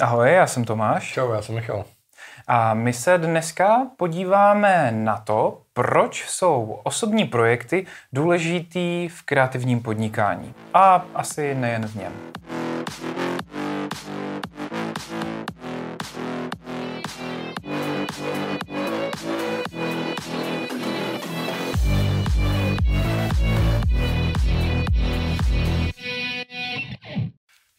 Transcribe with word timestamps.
Ahoj, 0.00 0.32
já 0.32 0.46
jsem 0.46 0.64
Tomáš. 0.64 1.12
Čau, 1.12 1.32
já 1.32 1.42
jsem 1.42 1.54
Michal. 1.54 1.84
A 2.46 2.74
my 2.74 2.92
se 2.92 3.18
dneska 3.18 3.86
podíváme 3.96 4.90
na 4.92 5.16
to, 5.16 5.62
proč 5.72 6.24
jsou 6.28 6.80
osobní 6.82 7.24
projekty 7.24 7.86
důležitý 8.12 9.08
v 9.08 9.22
kreativním 9.22 9.82
podnikání. 9.82 10.54
A 10.74 11.04
asi 11.14 11.54
nejen 11.54 11.86
v 11.86 11.94
něm. 11.94 12.12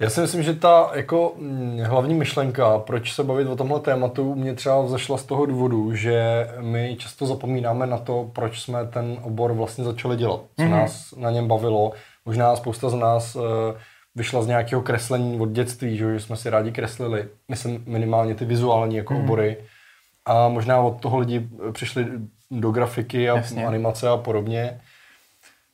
Já 0.02 0.10
si 0.10 0.22
myslím, 0.22 0.44
že 0.44 0.54
ta 0.54 0.92
jako 0.94 1.34
mm, 1.38 1.80
hlavní 1.84 2.14
myšlenka, 2.14 2.80
proč 2.80 3.14
se 3.14 3.24
bavit 3.24 3.48
o 3.48 3.56
tomhle 3.56 3.80
tématu, 3.80 4.36
mě 4.36 4.54
třeba 4.54 4.88
zašla 4.88 5.18
z 5.18 5.24
toho 5.24 5.46
důvodu, 5.46 5.96
že 5.96 6.48
my 6.62 6.96
často 7.00 7.26
zapomínáme 7.26 7.88
na 7.88 7.98
to, 7.98 8.30
proč 8.34 8.62
jsme 8.62 8.86
ten 8.86 9.18
obor 9.22 9.54
vlastně 9.54 9.84
začali 9.84 10.18
dělat, 10.18 10.42
co 10.56 10.64
mm-hmm. 10.64 10.70
nás 10.70 11.14
na 11.18 11.32
něm 11.32 11.48
bavilo. 11.48 11.92
Možná 12.26 12.56
spousta 12.56 12.90
z 12.90 12.94
nás 12.94 13.36
uh, 13.36 13.44
vyšla 14.16 14.42
z 14.42 14.48
nějakého 14.48 14.82
kreslení 14.82 15.40
od 15.40 15.50
dětství, 15.50 15.98
že, 15.98 16.20
jsme 16.20 16.36
si 16.36 16.50
rádi 16.50 16.72
kreslili, 16.72 17.28
myslím 17.48 17.84
minimálně 17.88 18.36
ty 18.36 18.46
vizuální 18.46 18.96
jako 18.96 19.14
mm-hmm. 19.14 19.24
obory. 19.24 19.58
A 20.26 20.50
možná 20.50 20.82
od 20.82 21.02
toho 21.02 21.18
lidi 21.20 21.50
přišli 21.72 22.06
do 22.52 22.72
grafiky 22.72 23.30
a 23.30 23.36
Jasně. 23.36 23.66
animace 23.66 24.10
a 24.10 24.18
podobně. 24.18 24.80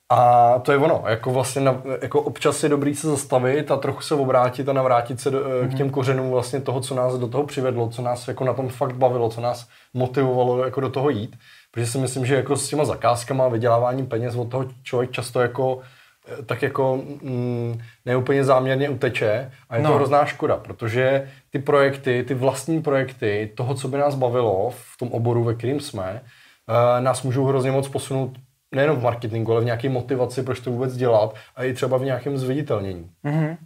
A 0.10 0.60
to 0.60 0.72
je 0.72 0.78
ono, 0.78 1.04
jako 1.08 1.32
vlastně 1.32 1.62
na, 1.62 1.82
jako 2.02 2.22
občas 2.22 2.64
je 2.64 2.70
dobrý 2.70 2.96
se 2.96 3.08
zastavit 3.08 3.72
a 3.72 3.78
trochu 3.78 4.02
se 4.02 4.16
obrátit 4.16 4.70
a 4.70 4.74
navrátit 4.74 5.20
se 5.20 5.32
do, 5.32 5.40
mm-hmm. 5.40 5.60
k 5.60 5.70
mhm. 5.70 5.78
těm 5.78 5.90
kořenům 5.90 6.30
vlastně 6.30 6.62
toho, 6.62 6.82
co 6.82 6.96
nás 6.96 7.18
do 7.18 7.28
toho 7.28 7.44
přivedlo, 7.44 7.90
co 7.90 8.02
nás 8.02 8.28
jako 8.28 8.44
na 8.44 8.54
tom 8.54 8.70
fakt 8.70 8.96
bavilo, 8.96 9.30
co 9.30 9.42
nás 9.42 9.68
motivovalo 9.94 10.66
jako 10.66 10.82
do 10.82 10.90
toho 10.90 11.10
jít. 11.10 11.36
Protože 11.72 11.88
si 11.88 11.98
myslím, 11.98 12.26
že 12.26 12.36
jako 12.36 12.56
s 12.56 12.70
těma 12.70 12.86
zakázkama, 12.86 13.48
vyděláváním 13.48 14.08
peněz 14.08 14.36
od 14.36 14.52
toho 14.52 14.66
člověk 14.84 15.12
často 15.12 15.42
jako 15.42 15.80
eh, 16.28 16.44
tak 16.44 16.62
jako 16.62 17.00
mm, 17.22 17.80
neúplně 18.06 18.44
záměrně 18.44 18.90
uteče 18.90 19.52
a 19.70 19.76
je 19.76 19.84
no. 19.84 19.90
to 19.90 19.96
hrozná 19.96 20.26
škoda, 20.26 20.58
protože 20.58 21.30
ty 21.50 21.60
projekty, 21.60 22.24
ty 22.28 22.34
vlastní 22.34 22.82
projekty, 22.82 23.52
toho, 23.56 23.76
co 23.76 23.88
by 23.88 23.98
nás 23.98 24.16
bavilo 24.16 24.70
v 24.70 24.98
tom 25.00 25.12
oboru, 25.12 25.44
ve 25.44 25.54
kterým 25.54 25.80
jsme, 25.80 26.22
uh, 26.70 27.04
nás 27.04 27.24
můžou 27.24 27.46
hrozně 27.46 27.72
moc 27.72 27.88
posunout 27.88 28.32
nejenom 28.76 28.98
v 28.98 29.04
marketingu, 29.04 29.52
ale 29.52 29.62
v 29.62 29.66
nějaké 29.66 29.90
motivaci, 29.90 30.44
proč 30.44 30.60
to 30.60 30.72
vůbec 30.72 30.96
dělat 30.96 31.36
a 31.56 31.64
i 31.64 31.74
třeba 31.74 31.98
v 31.98 32.04
nějakém 32.04 32.38
zviditelnění. 32.38 33.12
Mm-hmm. 33.26 33.58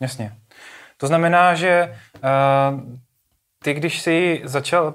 Jasně. 0.00 0.32
To 0.96 1.06
znamená, 1.06 1.54
že 1.54 1.96
uh, 2.14 2.80
ty, 3.64 3.74
když 3.74 4.02
jsi 4.02 4.42
začal 4.44 4.94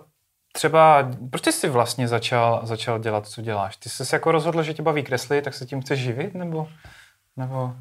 třeba, 0.53 1.11
proč 1.29 1.47
jsi 1.47 1.69
vlastně 1.69 2.07
začal, 2.07 2.61
začal 2.63 2.99
dělat, 2.99 3.27
co 3.27 3.41
děláš? 3.41 3.77
Ty 3.77 3.89
jsi 3.89 4.05
se 4.05 4.15
jako 4.15 4.31
rozhodl, 4.31 4.63
že 4.63 4.73
tě 4.73 4.81
baví 4.81 5.03
kreslit, 5.03 5.43
tak 5.43 5.53
se 5.53 5.65
tím 5.65 5.81
chceš 5.81 5.99
živit, 5.99 6.33
nebo, 6.33 6.67
nebo 7.37 7.73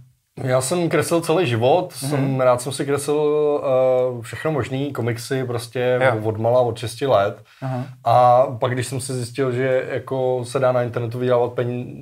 já 0.44 0.61
jsem 0.61 0.89
kreslil 0.89 1.20
celý 1.20 1.47
život, 1.47 1.92
mm-hmm. 1.92 2.08
jsem 2.08 2.41
rád 2.41 2.61
jsem 2.61 2.72
si 2.72 2.86
kreslil 2.86 3.17
uh, 3.17 4.22
všechno 4.22 4.53
možný, 4.53 4.92
komiksy 4.92 5.45
prostě 5.45 6.00
jo. 6.05 6.20
od 6.22 6.39
mala, 6.39 6.61
od 6.61 6.78
6 6.78 7.00
let. 7.00 7.42
Uh-huh. 7.62 7.84
A 8.05 8.47
pak, 8.47 8.72
když 8.72 8.86
jsem 8.86 9.00
si 9.00 9.14
zjistil, 9.14 9.53
že 9.53 9.86
jako 9.91 10.45
se 10.45 10.58
dá 10.58 10.72
na 10.72 10.83
internetu 10.83 11.19
vydělávat 11.19 11.53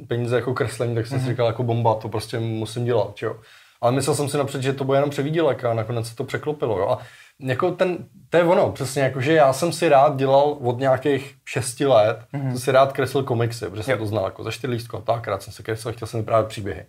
peníze 0.09 0.37
jako 0.37 0.55
kreslení, 0.55 0.95
tak 0.95 1.06
jsem 1.06 1.19
uh-huh. 1.19 1.20
si 1.20 1.27
mhm. 1.27 1.33
říkal 1.33 1.47
jako 1.47 1.62
bomba, 1.62 1.95
to 1.95 2.09
prostě 2.09 2.39
musím 2.39 2.84
dělat, 2.84 3.23
jo. 3.23 3.37
Ale 3.81 3.93
myslel 3.93 4.17
jsem 4.17 4.28
si 4.28 4.39
napřed, 4.39 4.62
že 4.62 4.73
to 4.73 4.84
bude 4.84 4.98
jenom 4.98 5.11
převídělek 5.11 5.65
a 5.65 5.75
nakonec 5.75 6.09
se 6.09 6.17
to 6.17 6.25
překlopilo, 6.25 6.78
jo. 6.78 6.89
A 6.89 6.98
jako 7.41 7.71
ten, 7.71 7.98
to 8.31 8.37
je 8.37 8.45
ono, 8.45 8.73
přesně 8.73 9.03
jako, 9.03 9.21
že 9.21 9.33
já 9.33 9.53
jsem 9.53 9.73
si 9.73 9.89
rád 9.89 10.17
dělal 10.17 10.56
od 10.61 10.78
nějakých 10.78 11.34
6 11.45 11.81
let, 11.81 12.19
mm-hmm. 12.34 12.48
jsem 12.48 12.59
si 12.59 12.73
rád 12.73 12.93
kreslil 12.93 13.25
komiksy, 13.25 13.67
protože 13.71 13.83
jsem 13.83 13.98
to 13.98 14.06
znal 14.06 14.25
jako 14.25 14.45
za 14.45 14.50
čtyřlístko, 14.50 15.00
tak 15.00 15.28
rád 15.28 15.43
jsem 15.43 15.53
se 15.53 15.62
kreslil, 15.62 15.94
chtěl 15.94 16.09
jsem 16.09 16.25
právě 16.25 16.49
příběhy. 16.49 16.87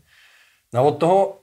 No 0.73 0.85
od 0.85 0.97
toho, 0.97 1.37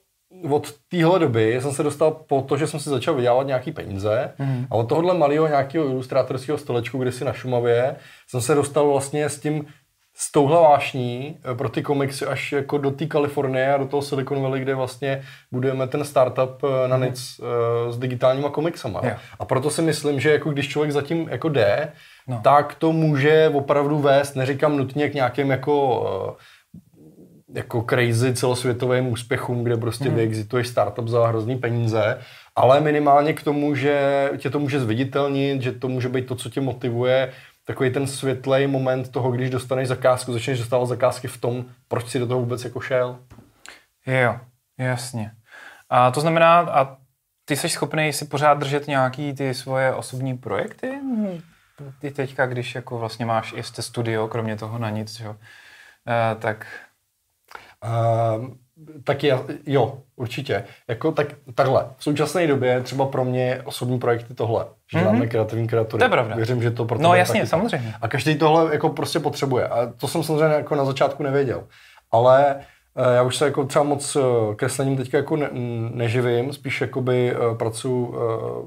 od 0.51 0.73
téhle 0.89 1.19
doby 1.19 1.61
jsem 1.61 1.73
se 1.73 1.83
dostal 1.83 2.11
po 2.11 2.43
to, 2.43 2.57
že 2.57 2.67
jsem 2.67 2.81
si 2.81 2.91
začal 2.91 3.15
vydělávat 3.15 3.47
nějaký 3.47 3.73
peníze 3.73 4.35
mm. 4.39 4.67
a 4.71 4.75
od 4.75 4.89
tohohle 4.89 5.15
malého 5.19 5.49
nějakého 5.49 5.87
ilustrátorského 5.87 6.59
stolečku, 6.59 6.99
kde 6.99 7.13
si 7.13 7.25
na 7.25 7.33
Šumavě, 7.33 7.97
jsem 8.29 8.41
se 8.41 8.55
dostal 8.55 8.91
vlastně 8.91 9.29
s 9.29 9.41
tím, 9.41 9.67
s 10.17 10.33
touhle 10.33 10.61
vášní 10.61 11.39
eh, 11.53 11.55
pro 11.55 11.69
ty 11.69 11.83
komiksy 11.83 12.27
až 12.27 12.53
jako 12.53 12.79
do 12.79 12.91
té 12.91 13.07
Kalifornie 13.07 13.75
a 13.75 13.79
do 13.79 13.87
toho 13.87 14.03
Silicon 14.03 14.43
Valley, 14.43 14.61
kde 14.61 14.75
vlastně 14.75 15.23
budujeme 15.53 15.87
ten 15.87 16.05
startup 16.05 16.65
eh, 16.65 16.89
na 16.89 16.97
mhm. 16.97 17.07
nic 17.07 17.41
mm. 17.41 17.93
s 17.93 17.99
digitálníma 17.99 18.51
komiksama. 18.51 19.01
Yeah. 19.05 19.21
A 19.39 19.45
proto 19.45 19.71
si 19.71 19.83
myslím, 19.83 20.21
že 20.21 20.33
jako 20.33 20.51
když 20.51 20.69
člověk 20.69 20.93
zatím 20.93 21.29
jako 21.29 21.49
jde, 21.49 21.93
no. 22.29 22.41
tak 22.45 22.75
to 22.75 22.93
může 22.93 23.51
opravdu 23.55 23.99
vést, 23.99 24.35
neříkám 24.35 24.77
nutně 24.77 25.09
k 25.09 25.15
nějakým 25.15 25.51
jako 25.51 26.37
jako 27.55 27.83
crazy 27.91 28.35
celosvětovým 28.35 29.07
úspěchům, 29.07 29.65
kde 29.65 29.77
prostě 29.77 30.05
hmm. 30.05 30.15
vyexituješ 30.15 30.69
startup 30.69 31.09
za 31.09 31.27
hrozný 31.27 31.59
peníze, 31.59 32.19
ale 32.57 32.81
minimálně 32.81 33.33
k 33.33 33.43
tomu, 33.43 33.75
že 33.75 34.31
tě 34.39 34.51
to 34.51 34.59
může 34.59 34.81
zviditelnit, 34.81 35.63
že 35.63 35.73
to 35.73 35.89
může 35.89 36.09
být 36.09 36.27
to, 36.27 36.35
co 36.35 36.51
tě 36.51 36.61
motivuje, 36.61 37.33
takový 37.67 37.91
ten 37.91 38.07
světlej 38.07 38.67
moment 38.67 39.09
toho, 39.09 39.31
když 39.31 39.51
dostaneš 39.51 39.89
zakázku, 39.89 40.33
začneš 40.33 40.59
dostávat 40.59 40.87
zakázky 40.87 41.29
v 41.29 41.41
tom, 41.41 41.65
proč 41.89 42.09
si 42.09 42.19
do 42.19 42.27
toho 42.27 42.41
vůbec 42.41 42.65
jako 42.65 42.81
šel. 42.81 43.19
Jo, 44.07 44.39
jasně. 44.79 45.31
A 45.91 46.11
to 46.11 46.21
znamená, 46.21 46.59
a 46.61 46.97
ty 47.45 47.57
jsi 47.57 47.69
schopný 47.69 48.13
si 48.13 48.25
pořád 48.25 48.59
držet 48.59 48.87
nějaký 48.87 49.33
ty 49.33 49.55
svoje 49.55 49.95
osobní 49.95 50.39
projekty? 50.39 51.01
Ty 52.01 52.11
teďka, 52.11 52.47
když 52.47 52.75
jako 52.75 52.99
vlastně 52.99 53.27
máš 53.27 53.53
ještě 53.53 53.83
studio, 53.83 54.29
kromě 54.29 54.57
toho 54.57 54.79
na 54.79 54.91
nic, 54.91 55.21
jo, 55.21 55.37
e, 56.09 56.35
tak 56.35 56.67
Uh, 57.85 58.47
tak 59.05 59.25
je, 59.25 59.39
jo, 59.67 59.99
určitě. 60.17 60.65
Jako 60.89 61.13
tak, 61.13 61.27
takhle. 61.55 61.87
V 61.97 62.05
současné 62.05 62.47
době 62.47 62.81
třeba 62.81 63.07
pro 63.07 63.25
mě 63.25 63.61
osobní 63.65 63.99
projekty 63.99 64.35
tohle, 64.35 64.65
že 64.93 64.99
mm-hmm. 64.99 65.03
děláme 65.03 65.27
kreativní 65.27 65.69
kreatury. 65.69 65.99
To 65.99 66.05
je 66.05 66.09
pravda. 66.09 66.37
Věřím, 66.37 66.63
že 66.63 66.71
to 66.71 66.85
pro 66.85 66.99
No 66.99 67.15
jasně, 67.15 67.41
taky 67.41 67.51
samozřejmě. 67.51 67.93
Tak. 67.93 67.99
A 68.01 68.09
každý 68.09 68.35
tohle 68.35 68.73
jako 68.73 68.89
prostě 68.89 69.21
potřebuje. 69.21 69.69
A 69.69 69.93
to 69.97 70.09
jsem 70.09 70.23
samozřejmě 70.23 70.55
jako 70.55 70.75
na 70.75 70.85
začátku 70.85 71.23
nevěděl. 71.23 71.65
Ale 72.11 72.57
uh, 72.95 73.15
já 73.15 73.23
už 73.23 73.37
se 73.37 73.45
jako 73.45 73.65
třeba 73.65 73.85
moc 73.85 74.17
uh, 74.17 74.55
kreslením 74.55 74.97
teďka 74.97 75.19
jako 75.19 75.37
ne, 75.37 75.49
neživím, 75.95 76.53
spíš 76.53 76.81
jakoby 76.81 77.37
uh, 77.37 77.57
pracuji 77.57 78.15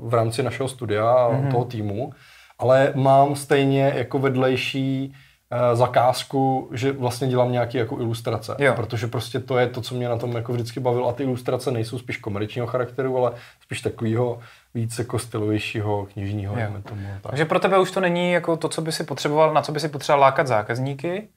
v 0.01 0.13
rámci 0.13 0.43
našeho 0.43 0.69
studia 0.69 1.11
a 1.11 1.31
mm-hmm. 1.31 1.51
toho 1.51 1.65
týmu, 1.65 2.11
ale 2.59 2.91
mám 2.95 3.35
stejně 3.35 3.93
jako 3.95 4.19
vedlejší 4.19 5.13
Eh, 5.13 5.26
zakázku, 5.73 6.69
že 6.73 6.91
vlastně 6.91 7.27
dělám 7.27 7.51
nějaké 7.51 7.77
jako 7.77 7.99
ilustrace. 7.99 8.55
Jo. 8.59 8.73
Protože 8.75 9.07
prostě 9.07 9.39
to 9.39 9.57
je 9.57 9.67
to, 9.67 9.81
co 9.81 9.95
mě 9.95 10.09
na 10.09 10.17
tom 10.17 10.35
jako 10.35 10.53
vždycky 10.53 10.79
bavilo. 10.79 11.09
A 11.09 11.13
ty 11.13 11.23
ilustrace 11.23 11.71
nejsou 11.71 11.99
spíš 11.99 12.17
komerčního 12.17 12.67
charakteru, 12.67 13.17
ale 13.17 13.31
spíš 13.61 13.81
takového 13.81 14.39
víc 14.73 14.99
jako 14.99 15.19
stylovějšího, 15.19 16.07
knižního, 16.13 16.55
tomu. 16.89 17.07
Tak. 17.21 17.29
Takže 17.29 17.45
pro 17.45 17.59
tebe 17.59 17.79
už 17.79 17.91
to 17.91 17.99
není 17.99 18.31
jako 18.31 18.57
to, 18.57 18.69
co 18.69 18.81
by 18.81 18.91
si 18.91 19.03
potřeboval, 19.03 19.53
na 19.53 19.61
co 19.61 19.71
by 19.71 19.79
si 19.79 19.89
potřeboval 19.89 20.21
lákat 20.21 20.47
zákazníky, 20.47 21.27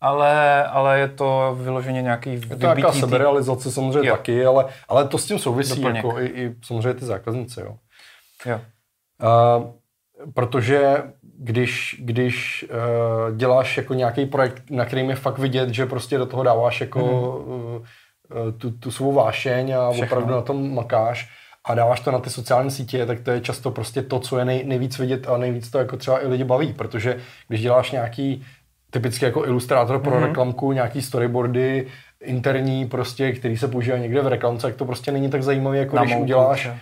ale, 0.00 0.64
ale 0.66 0.98
je 0.98 1.08
to 1.08 1.58
vyloženě 1.60 2.02
nějaký 2.02 2.32
Je 2.32 2.40
to 2.40 2.56
nějaká 2.56 2.92
seberealizace 2.92 3.72
samozřejmě 3.72 4.08
jo. 4.08 4.16
taky, 4.16 4.46
ale, 4.46 4.64
ale 4.88 5.08
to 5.08 5.18
s 5.18 5.26
tím 5.26 5.38
souvisí 5.38 5.80
jako 5.80 6.20
i, 6.20 6.26
i 6.26 6.54
samozřejmě 6.64 6.94
ty 6.94 7.04
zákazníci. 7.04 7.60
Jo. 7.60 7.76
Jo. 8.46 8.60
Uh, 9.56 9.70
protože 10.34 11.02
když, 11.38 11.96
když 11.98 12.64
uh, 12.70 13.36
děláš 13.36 13.76
jako 13.76 13.94
nějaký 13.94 14.26
projekt, 14.26 14.62
na 14.70 14.84
kterým 14.84 15.10
je 15.10 15.16
fakt 15.16 15.38
vidět, 15.38 15.68
že 15.68 15.86
prostě 15.86 16.18
do 16.18 16.26
toho 16.26 16.42
dáváš 16.42 16.80
jako 16.80 17.00
mm. 17.46 17.54
uh, 17.64 18.52
tu, 18.58 18.70
tu 18.70 18.90
svou 18.90 19.12
vášeň 19.12 19.72
a 19.72 19.90
Všechno. 19.90 20.06
opravdu 20.06 20.34
na 20.34 20.42
tom 20.42 20.74
makáš 20.74 21.28
a 21.64 21.74
dáváš 21.74 22.00
to 22.00 22.10
na 22.10 22.18
ty 22.18 22.30
sociální 22.30 22.70
sítě, 22.70 23.06
tak 23.06 23.20
to 23.20 23.30
je 23.30 23.40
často 23.40 23.70
prostě 23.70 24.02
to, 24.02 24.18
co 24.18 24.38
je 24.38 24.44
nej, 24.44 24.64
nejvíc 24.64 24.98
vidět 24.98 25.28
a 25.28 25.36
nejvíc 25.36 25.70
to 25.70 25.78
jako 25.78 25.96
třeba 25.96 26.24
i 26.24 26.26
lidi 26.26 26.44
baví, 26.44 26.72
protože 26.72 27.16
když 27.48 27.62
děláš 27.62 27.90
nějaký 27.90 28.44
typicky 28.90 29.24
jako 29.24 29.46
ilustrátor 29.46 30.00
pro 30.00 30.16
mm-hmm. 30.16 30.26
reklamku, 30.26 30.72
nějaký 30.72 31.02
storyboardy 31.02 31.86
interní 32.20 32.86
prostě, 32.86 33.32
který 33.32 33.56
se 33.56 33.68
používá 33.68 33.98
někde 33.98 34.20
v 34.20 34.26
reklamce, 34.26 34.66
tak 34.66 34.76
to 34.76 34.84
prostě 34.84 35.12
není 35.12 35.30
tak 35.30 35.42
zajímavý, 35.42 35.78
jako 35.78 35.96
na 35.96 36.02
když 36.02 36.12
mouku, 36.12 36.24
uděláš... 36.24 36.60
Třeba. 36.60 36.76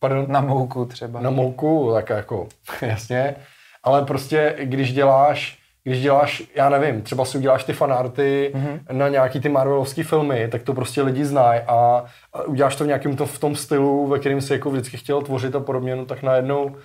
Pardon? 0.00 0.26
Na 0.28 0.40
mouku 0.40 0.84
třeba. 0.84 1.20
Na 1.20 1.30
mouku, 1.30 1.90
tak 1.94 2.10
jako, 2.10 2.48
jasně 2.82 3.36
ale 3.82 4.04
prostě 4.04 4.56
když 4.62 4.92
děláš 4.92 5.60
když 5.84 6.02
děláš, 6.02 6.42
já 6.54 6.68
nevím, 6.68 7.02
třeba 7.02 7.24
si 7.24 7.38
uděláš 7.38 7.64
ty 7.64 7.72
fanarty 7.72 8.52
mm-hmm. 8.54 8.80
na 8.92 9.08
nějaký 9.08 9.40
ty 9.40 9.48
Marvelovský 9.48 10.02
filmy, 10.02 10.48
tak 10.48 10.62
to 10.62 10.74
prostě 10.74 11.02
lidi 11.02 11.24
znají 11.24 11.60
a, 11.60 12.04
a 12.32 12.42
uděláš 12.42 12.76
to 12.76 12.84
v 12.84 12.86
nějakém 12.86 13.16
to, 13.16 13.26
v 13.26 13.38
tom 13.38 13.56
stylu, 13.56 14.06
ve 14.06 14.18
kterém 14.18 14.40
si 14.40 14.52
jako 14.52 14.70
vždycky 14.70 14.96
chtěl 14.96 15.22
tvořit 15.22 15.54
a 15.54 15.60
podobně, 15.60 15.96
no 15.96 16.04
tak 16.04 16.22
najednou 16.22 16.76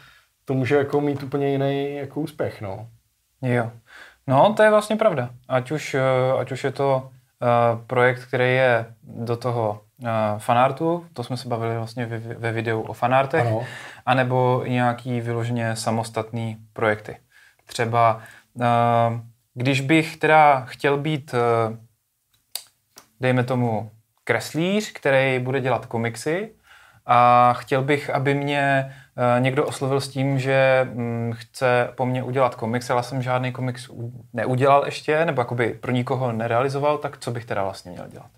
to 0.45 0.53
může 0.53 0.75
jako 0.75 1.01
mít 1.01 1.23
úplně 1.23 1.51
jiný 1.51 1.95
jako 1.95 2.21
úspěch, 2.21 2.62
no. 2.62 2.88
Jo. 3.41 3.71
No, 4.27 4.53
to 4.53 4.63
je 4.63 4.69
vlastně 4.69 4.95
pravda. 4.95 5.29
Ať 5.47 5.71
už, 5.71 5.94
eh, 5.94 6.39
ať 6.39 6.51
už 6.51 6.63
je 6.63 6.71
to 6.71 7.09
projekt, 7.87 8.25
který 8.25 8.53
je 8.53 8.85
do 9.03 9.37
toho 9.37 9.81
uh, 9.97 10.07
fanartu, 10.37 11.05
to 11.13 11.23
jsme 11.23 11.37
se 11.37 11.47
bavili 11.47 11.77
vlastně 11.77 12.05
ve, 12.05 12.51
videu 12.51 12.81
o 12.81 12.93
fanartech, 12.93 13.47
ano. 13.47 13.65
anebo 14.05 14.63
nějaký 14.67 15.21
vyloženě 15.21 15.75
samostatný 15.75 16.57
projekty. 16.73 17.17
Třeba 17.65 18.21
uh, 18.53 18.63
když 19.53 19.81
bych 19.81 20.17
teda 20.17 20.65
chtěl 20.65 20.97
být, 20.97 21.35
dejme 23.19 23.43
tomu, 23.43 23.91
kreslíř, 24.23 24.91
který 24.91 25.39
bude 25.39 25.61
dělat 25.61 25.85
komiksy 25.85 26.55
a 27.05 27.53
chtěl 27.53 27.81
bych, 27.81 28.09
aby 28.09 28.33
mě 28.33 28.93
uh, 29.17 29.43
někdo 29.43 29.65
oslovil 29.65 30.01
s 30.01 30.09
tím, 30.09 30.39
že 30.39 30.87
um, 30.93 31.33
chce 31.33 31.89
po 31.95 32.05
mně 32.05 32.23
udělat 32.23 32.55
komiks, 32.55 32.89
ale 32.89 33.03
jsem 33.03 33.21
žádný 33.21 33.51
komiks 33.51 33.89
neudělal 34.33 34.85
ještě, 34.85 35.25
nebo 35.25 35.41
jakoby 35.41 35.77
pro 35.81 35.91
nikoho 35.91 36.31
nerealizoval, 36.31 36.97
tak 36.97 37.17
co 37.17 37.31
bych 37.31 37.45
teda 37.45 37.63
vlastně 37.63 37.91
měl 37.91 38.07
dělat? 38.07 38.29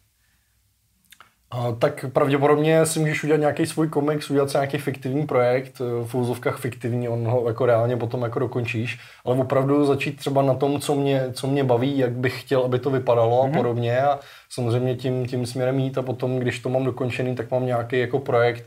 A, 1.51 1.71
tak 1.71 2.05
pravděpodobně 2.13 2.85
si 2.85 2.99
můžeš 2.99 3.23
udělat 3.23 3.39
nějaký 3.39 3.65
svůj 3.65 3.88
komiks, 3.88 4.29
udělat 4.29 4.49
si 4.49 4.57
nějaký 4.57 4.77
fiktivní 4.77 5.25
projekt, 5.25 5.81
eh, 5.81 6.05
v 6.05 6.15
úzovkách 6.15 6.57
fiktivní, 6.57 7.09
on 7.09 7.27
ho 7.27 7.47
jako 7.47 7.65
reálně 7.65 7.97
potom 7.97 8.21
jako 8.21 8.39
dokončíš, 8.39 8.99
ale 9.25 9.35
opravdu 9.35 9.85
začít 9.85 10.17
třeba 10.17 10.41
na 10.41 10.53
tom, 10.53 10.79
co 10.79 10.95
mě, 10.95 11.23
co 11.33 11.47
mě 11.47 11.63
baví, 11.63 11.97
jak 11.97 12.11
bych 12.11 12.41
chtěl, 12.41 12.61
aby 12.61 12.79
to 12.79 12.89
vypadalo 12.89 13.38
mm-hmm. 13.38 13.44
a 13.44 13.47
mhm. 13.47 13.57
podobně 13.57 14.01
a 14.01 14.19
samozřejmě 14.49 14.95
tím, 14.95 15.25
tím 15.25 15.45
směrem 15.45 15.79
jít 15.79 15.97
a 15.97 16.01
potom, 16.01 16.39
když 16.39 16.59
to 16.59 16.69
mám 16.69 16.83
dokončený, 16.83 17.35
tak 17.35 17.51
mám 17.51 17.65
nějaký 17.65 18.00
jako 18.00 18.19
projekt, 18.19 18.65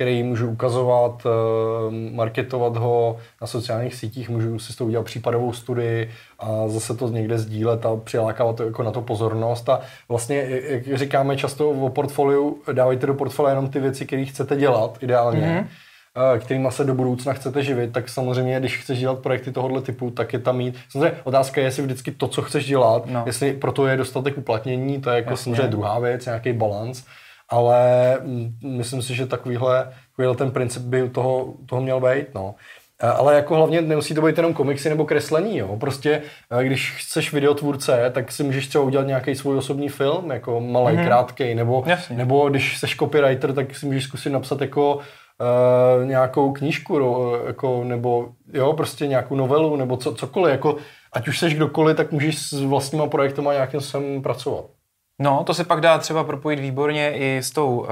který 0.00 0.22
můžu 0.22 0.48
ukazovat, 0.48 1.26
eh, 1.26 1.90
marketovat 2.14 2.76
ho 2.76 3.16
na 3.40 3.46
sociálních 3.46 3.94
sítích, 3.94 4.28
můžu 4.28 4.58
si 4.58 4.72
s 4.72 4.76
toho 4.76 4.88
udělat 4.88 5.04
případovou 5.04 5.52
studii 5.52 6.10
a 6.38 6.68
zase 6.68 6.96
to 6.96 7.08
někde 7.08 7.38
sdílet 7.38 7.86
a 7.86 7.96
přilákávat 7.96 8.56
to 8.56 8.62
jako 8.62 8.82
na 8.82 8.90
to 8.90 9.02
pozornost. 9.02 9.68
A 9.68 9.80
vlastně, 10.08 10.46
jak 10.68 10.98
říkáme 10.98 11.36
často 11.36 11.70
o 11.70 11.88
portfoliu, 11.90 12.62
dávejte 12.72 13.06
do 13.06 13.14
portfolia 13.14 13.50
jenom 13.50 13.70
ty 13.70 13.80
věci, 13.80 14.06
které 14.06 14.24
chcete 14.24 14.56
dělat 14.56 14.98
ideálně. 15.00 15.40
Mm-hmm 15.40 15.90
kterými 16.38 16.68
se 16.70 16.84
do 16.84 16.94
budoucna 16.94 17.32
chcete 17.32 17.62
živit, 17.62 17.92
tak 17.92 18.08
samozřejmě, 18.08 18.60
když 18.60 18.78
chceš 18.78 18.98
dělat 18.98 19.18
projekty 19.18 19.52
tohoto 19.52 19.80
typu, 19.80 20.10
tak 20.10 20.32
je 20.32 20.38
tam 20.38 20.56
mít. 20.56 20.74
Samozřejmě 20.88 21.16
otázka 21.24 21.60
je, 21.60 21.66
jestli 21.66 21.82
vždycky 21.82 22.10
to, 22.10 22.28
co 22.28 22.42
chceš 22.42 22.66
dělat, 22.66 23.06
no. 23.06 23.22
jestli 23.26 23.52
proto 23.52 23.86
je 23.86 23.96
dostatek 23.96 24.38
uplatnění, 24.38 25.00
to 25.00 25.10
je 25.10 25.16
jako 25.16 25.36
samozřejmě 25.36 25.68
druhá 25.68 25.98
věc, 25.98 26.26
nějaký 26.26 26.52
balans 26.52 27.04
ale 27.50 28.18
myslím 28.64 29.02
si, 29.02 29.14
že 29.14 29.26
takovýhle, 29.26 29.92
takovýhle 30.10 30.36
ten 30.36 30.50
princip 30.50 30.82
by 30.82 31.02
u 31.02 31.08
toho, 31.08 31.54
toho 31.66 31.82
měl 31.82 32.00
být. 32.00 32.34
No. 32.34 32.54
Ale 33.00 33.34
jako 33.34 33.54
hlavně 33.54 33.82
nemusí 33.82 34.14
to 34.14 34.22
být 34.22 34.36
jenom 34.36 34.54
komiksy 34.54 34.88
nebo 34.88 35.04
kreslení. 35.04 35.58
Jo. 35.58 35.76
Prostě 35.76 36.22
když 36.62 36.94
chceš 36.98 37.32
videotvůrce, 37.32 38.10
tak 38.14 38.32
si 38.32 38.42
můžeš 38.42 38.68
třeba 38.68 38.84
udělat 38.84 39.06
nějaký 39.06 39.34
svůj 39.34 39.56
osobní 39.56 39.88
film, 39.88 40.30
jako 40.30 40.60
malý, 40.60 40.96
mm-hmm. 40.96 41.04
krátký, 41.04 41.54
nebo, 41.54 41.84
nebo 42.10 42.48
když 42.48 42.78
jsi 42.78 42.86
copywriter, 42.98 43.52
tak 43.52 43.74
si 43.74 43.86
můžeš 43.86 44.04
zkusit 44.04 44.30
napsat 44.30 44.60
jako 44.60 44.94
uh, 44.94 46.08
nějakou 46.08 46.52
knížku, 46.52 46.98
no, 46.98 47.36
jako, 47.46 47.84
nebo 47.84 48.28
jo, 48.52 48.72
prostě 48.72 49.06
nějakou 49.06 49.34
novelu, 49.34 49.76
nebo 49.76 49.96
co, 49.96 50.14
cokoliv. 50.14 50.52
Jako, 50.52 50.76
ať 51.12 51.28
už 51.28 51.38
seš 51.38 51.54
kdokoliv, 51.54 51.96
tak 51.96 52.12
můžeš 52.12 52.38
s 52.38 52.52
vlastníma 52.52 53.06
projektama 53.06 53.52
nějakým 53.52 53.80
sem 53.80 54.22
pracovat. 54.22 54.64
No, 55.22 55.44
to 55.44 55.54
se 55.54 55.64
pak 55.64 55.80
dá 55.80 55.98
třeba 55.98 56.24
propojit 56.24 56.60
výborně 56.60 57.12
i 57.12 57.38
s 57.38 57.50
tou, 57.50 57.80
uh, 57.80 57.86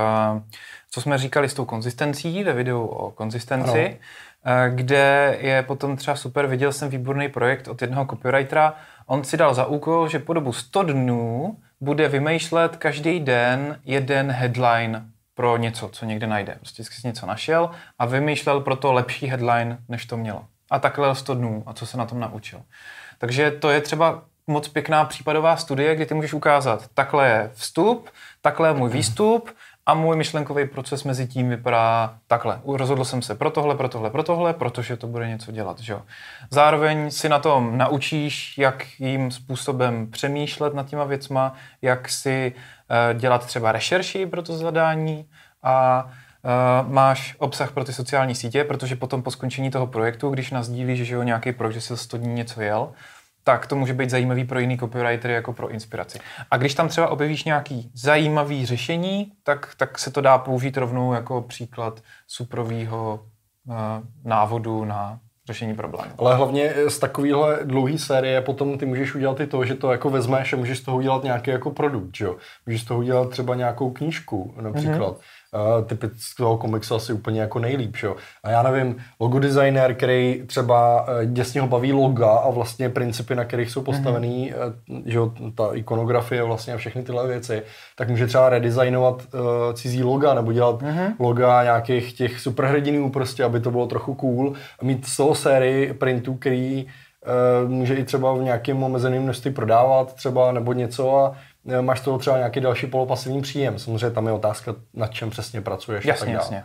co 0.90 1.00
jsme 1.00 1.18
říkali, 1.18 1.48
s 1.48 1.54
tou 1.54 1.64
konzistencí 1.64 2.44
ve 2.44 2.52
videu 2.52 2.86
o 2.86 3.10
konzistenci, 3.10 3.98
uh, 4.46 4.74
kde 4.74 5.36
je 5.40 5.62
potom 5.62 5.96
třeba 5.96 6.16
super, 6.16 6.46
viděl 6.46 6.72
jsem 6.72 6.88
výborný 6.88 7.28
projekt 7.28 7.68
od 7.68 7.82
jednoho 7.82 8.06
copywritera, 8.06 8.74
on 9.06 9.24
si 9.24 9.36
dal 9.36 9.54
za 9.54 9.66
úkol, 9.66 10.08
že 10.08 10.18
po 10.18 10.32
dobu 10.32 10.52
100 10.52 10.82
dnů 10.82 11.56
bude 11.80 12.08
vymýšlet 12.08 12.76
každý 12.76 13.20
den 13.20 13.80
jeden 13.84 14.30
headline 14.30 15.06
pro 15.34 15.56
něco, 15.56 15.88
co 15.88 16.06
někde 16.06 16.26
najde. 16.26 16.54
Prostě 16.60 16.84
si 16.84 17.06
něco 17.06 17.26
našel 17.26 17.70
a 17.98 18.06
vymýšlel 18.06 18.60
pro 18.60 18.76
to 18.76 18.92
lepší 18.92 19.26
headline, 19.26 19.78
než 19.88 20.06
to 20.06 20.16
mělo. 20.16 20.44
A 20.70 20.78
takhle 20.78 21.14
100 21.14 21.34
dnů 21.34 21.62
a 21.66 21.72
co 21.72 21.86
se 21.86 21.96
na 21.96 22.06
tom 22.06 22.20
naučil. 22.20 22.62
Takže 23.18 23.50
to 23.50 23.70
je 23.70 23.80
třeba 23.80 24.22
moc 24.48 24.68
pěkná 24.68 25.04
případová 25.04 25.56
studie, 25.56 25.94
kdy 25.94 26.06
ty 26.06 26.14
můžeš 26.14 26.34
ukázat, 26.34 26.84
takhle 26.94 27.28
je 27.28 27.50
vstup, 27.54 28.10
takhle 28.40 28.68
je 28.68 28.74
můj 28.74 28.90
výstup 28.90 29.50
a 29.86 29.94
můj 29.94 30.16
myšlenkový 30.16 30.66
proces 30.66 31.04
mezi 31.04 31.26
tím 31.26 31.48
vypadá 31.48 32.14
takhle. 32.26 32.60
Rozhodl 32.64 33.04
jsem 33.04 33.22
se 33.22 33.34
pro 33.34 33.50
tohle, 33.50 33.74
pro 33.74 33.88
tohle, 33.88 34.10
pro 34.10 34.22
tohle, 34.22 34.54
protože 34.54 34.96
to 34.96 35.06
bude 35.06 35.28
něco 35.28 35.52
dělat. 35.52 35.80
Že? 35.80 35.96
Zároveň 36.50 37.10
si 37.10 37.28
na 37.28 37.38
tom 37.38 37.78
naučíš, 37.78 38.58
jakým 38.58 39.30
způsobem 39.30 40.10
přemýšlet 40.10 40.74
nad 40.74 40.86
těma 40.86 41.04
věcma, 41.04 41.54
jak 41.82 42.08
si 42.08 42.52
uh, 42.54 43.18
dělat 43.20 43.46
třeba 43.46 43.72
rešerši 43.72 44.26
pro 44.26 44.42
to 44.42 44.56
zadání 44.56 45.28
a 45.62 46.06
Uh, 46.82 46.92
máš 46.92 47.36
obsah 47.38 47.72
pro 47.72 47.84
ty 47.84 47.92
sociální 47.92 48.34
sítě, 48.34 48.64
protože 48.64 48.96
potom 48.96 49.22
po 49.22 49.30
skončení 49.30 49.70
toho 49.70 49.86
projektu, 49.86 50.30
když 50.30 50.50
nazdílíš, 50.50 51.02
že 51.02 51.14
jo, 51.14 51.22
nějaký 51.22 51.52
projekt, 51.52 51.74
že 51.74 51.80
jsi 51.80 51.96
100 51.96 52.16
dní 52.18 52.34
něco 52.34 52.60
jel, 52.60 52.92
tak 53.48 53.66
to 53.66 53.76
může 53.76 53.94
být 53.94 54.10
zajímavý 54.10 54.44
pro 54.44 54.58
jiný 54.58 54.78
copywritery 54.78 55.34
jako 55.34 55.52
pro 55.52 55.68
inspiraci. 55.68 56.18
A 56.50 56.56
když 56.56 56.74
tam 56.74 56.88
třeba 56.88 57.08
objevíš 57.08 57.44
nějaký 57.44 57.90
zajímavý 57.94 58.66
řešení, 58.66 59.32
tak, 59.42 59.74
tak 59.76 59.98
se 59.98 60.10
to 60.10 60.20
dá 60.20 60.38
použít 60.38 60.76
rovnou 60.76 61.12
jako 61.12 61.42
příklad 61.42 62.02
suprovýho 62.26 63.20
uh, 63.66 63.74
návodu 64.24 64.84
na 64.84 65.18
řešení 65.46 65.74
problému. 65.74 66.12
Ale 66.18 66.36
hlavně 66.36 66.74
z 66.88 66.98
takovéhle 66.98 67.58
dlouhé 67.64 67.98
série 67.98 68.40
potom 68.40 68.78
ty 68.78 68.86
můžeš 68.86 69.14
udělat 69.14 69.40
i 69.40 69.46
to, 69.46 69.64
že 69.64 69.74
to 69.74 69.92
jako 69.92 70.10
vezmeš 70.10 70.52
a 70.52 70.56
můžeš 70.56 70.78
z 70.78 70.82
toho 70.82 70.96
udělat 70.96 71.24
nějaký 71.24 71.50
jako 71.50 71.70
produkt, 71.70 72.20
jo? 72.20 72.36
Můžeš 72.66 72.82
z 72.82 72.84
toho 72.84 73.00
udělat 73.00 73.30
třeba 73.30 73.54
nějakou 73.54 73.90
knížku 73.90 74.54
například. 74.60 75.14
Mm-hmm 75.14 75.37
uh, 75.54 75.84
typického 75.84 76.56
komiksu 76.56 76.94
asi 76.94 77.12
úplně 77.12 77.40
jako 77.40 77.58
nejlíp, 77.58 77.96
jo. 78.02 78.16
A 78.44 78.50
já 78.50 78.62
nevím, 78.62 78.96
logo 79.20 79.38
designer, 79.38 79.94
který 79.94 80.42
třeba 80.46 81.02
uh, 81.02 81.24
děsně 81.24 81.60
ho 81.60 81.66
baví 81.66 81.92
loga 81.92 82.30
a 82.30 82.50
vlastně 82.50 82.88
principy, 82.88 83.34
na 83.34 83.44
kterých 83.44 83.70
jsou 83.70 83.82
postavený, 83.82 84.52
mm-hmm. 84.52 84.96
uh, 84.96 85.02
že 85.06 85.18
jo, 85.18 85.32
ta 85.54 85.70
ikonografie 85.74 86.42
vlastně 86.42 86.74
a 86.74 86.76
všechny 86.76 87.02
tyhle 87.02 87.26
věci, 87.28 87.62
tak 87.96 88.08
může 88.08 88.26
třeba 88.26 88.48
redesignovat 88.48 89.22
uh, 89.34 89.40
cizí 89.74 90.02
loga 90.02 90.34
nebo 90.34 90.52
dělat 90.52 90.82
mm-hmm. 90.82 91.12
loga 91.18 91.62
nějakých 91.62 92.12
těch 92.12 92.40
superhrdinů 92.40 93.10
prostě, 93.10 93.44
aby 93.44 93.60
to 93.60 93.70
bylo 93.70 93.86
trochu 93.86 94.14
cool 94.14 94.52
a 94.80 94.84
mít 94.84 95.06
z 95.06 95.16
toho 95.16 95.34
sérii 95.34 95.92
printů, 95.92 96.34
který 96.34 96.86
uh, 97.64 97.70
může 97.70 97.94
i 97.94 98.04
třeba 98.04 98.34
v 98.34 98.42
nějakém 98.42 98.82
omezeném 98.82 99.22
množství 99.22 99.50
prodávat 99.50 100.14
třeba 100.14 100.52
nebo 100.52 100.72
něco 100.72 101.16
a 101.16 101.36
Eh, 101.57 101.57
máš 101.80 102.00
toho 102.00 102.18
třeba 102.18 102.36
nějaký 102.36 102.60
další 102.60 102.86
polopasivní 102.86 103.42
příjem. 103.42 103.78
Samozřejmě 103.78 104.10
tam 104.10 104.26
je 104.26 104.32
otázka, 104.32 104.74
na 104.94 105.06
čem 105.06 105.30
přesně 105.30 105.60
pracuješ 105.60 106.04
jasně, 106.04 106.36
a 106.36 106.38
tak 106.38 106.50
dále. 106.50 106.64